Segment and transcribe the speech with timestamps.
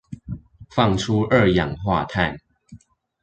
[0.71, 2.35] 放出二氧化碳